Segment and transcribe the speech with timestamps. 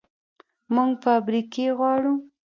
[0.73, 2.13] موږ فابریکې غواړو